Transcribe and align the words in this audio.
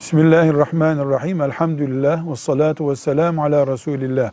Bismillahirrahmanirrahim. 0.00 1.40
Elhamdülillah 1.40 2.30
ve 2.30 2.36
salatu 2.36 2.90
ve 2.90 2.96
selamu 2.96 3.42
ala 3.42 3.66
Resulillah. 3.66 4.30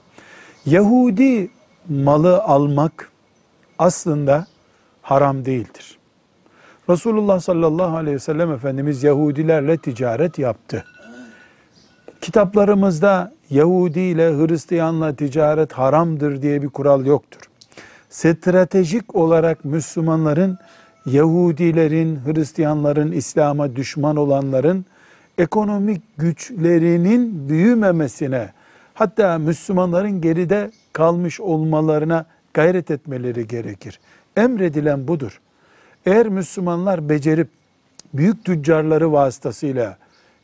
Yahudi 0.66 1.50
malı 1.90 2.44
almak 2.44 3.12
aslında 3.80 4.46
haram 5.02 5.46
değildir. 5.46 5.98
Resulullah 6.90 7.40
sallallahu 7.40 7.98
aleyhi 7.98 8.16
ve 8.16 8.20
sellem 8.20 8.52
Efendimiz 8.52 9.04
Yahudilerle 9.04 9.78
ticaret 9.78 10.40
yaptı. 10.40 10.86
Kitaplarımızda 12.22 13.34
Yahudi 13.50 14.00
ile 14.00 14.38
Hristiyanla 14.38 15.16
ticaret 15.16 15.74
haramdır 15.74 16.42
diye 16.42 16.62
bir 16.62 16.70
kural 16.70 17.06
yoktur. 17.06 17.42
Stratejik 18.10 19.16
olarak 19.16 19.66
Müslümanların 19.66 20.58
Yahudilerin, 21.06 22.20
Hristiyanların, 22.26 23.12
İslam'a 23.12 23.76
düşman 23.76 24.16
olanların 24.16 24.86
ekonomik 25.38 26.02
güçlerinin 26.18 27.50
büyümemesine, 27.50 28.50
hatta 28.94 29.38
Müslümanların 29.38 30.22
geride 30.22 30.72
kalmış 30.94 31.40
olmalarına 31.40 32.26
gayret 32.54 32.92
etmeleri 32.92 33.48
gerekir. 33.48 34.00
Emredilen 34.38 35.08
budur. 35.08 35.42
Eğer 36.06 36.28
Müslümanlar 36.28 37.10
becerip 37.10 37.50
büyük 38.14 38.46
tüccarları 38.46 39.12
vasıtasıyla, 39.12 39.98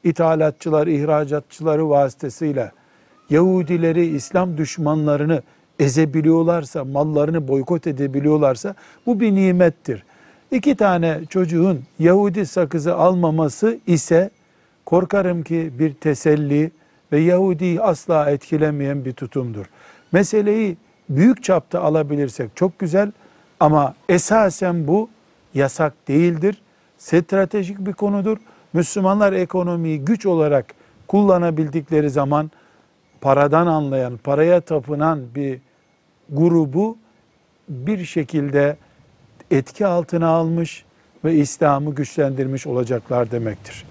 ithalatçılar, 0.04 0.88
ihracatçıları 0.88 1.89
vasıtasıyla 1.89 2.72
Yahudileri, 3.30 4.05
İslam 4.05 4.58
düşmanlarını 4.58 5.42
ezebiliyorlarsa, 5.80 6.86
mallarını 6.86 7.48
boykot 7.48 7.88
edebiliyorlarsa 7.88 8.76
bu 9.05 9.20
bir 9.20 9.36
nimettir. 9.36 10.03
İki 10.52 10.76
tane 10.76 11.20
çocuğun 11.30 11.84
Yahudi 12.00 12.45
sakızı 12.45 12.95
almaması 12.95 13.80
ise 13.88 14.30
korkarım 14.91 15.44
ki 15.44 15.72
bir 15.80 15.94
teselli 15.94 16.72
ve 17.11 17.20
Yahudi'yi 17.20 17.81
asla 17.81 18.31
etkilemeyen 18.31 19.06
bir 19.06 19.11
tutumdur. 19.11 19.66
Meseleyi 20.11 20.78
büyük 21.09 21.44
çapta 21.44 21.81
alabilirsek 21.81 22.56
çok 22.56 22.80
güzel 22.80 23.11
ama 23.59 23.95
esasen 24.09 24.88
bu 24.88 25.09
yasak 25.53 26.08
değildir. 26.08 26.61
Stratejik 26.98 27.80
bir 27.80 27.94
konudur. 27.94 28.38
Müslümanlar 28.73 29.33
ekonomiyi 29.33 30.06
güç 30.06 30.25
olarak 30.25 30.66
kullanabildikleri 31.08 32.09
zaman 32.09 32.52
paradan 33.22 33.67
anlayan, 33.67 34.17
paraya 34.17 34.61
tapınan 34.61 35.36
bir 35.36 35.59
grubu 36.30 36.98
bir 37.70 38.05
şekilde 38.05 38.78
etki 39.52 39.86
altına 39.86 40.28
almış 40.28 40.86
ve 41.26 41.33
İslam'ı 41.33 41.95
güçlendirmiş 41.95 42.67
olacaklar 42.67 43.31
demektir. 43.31 43.91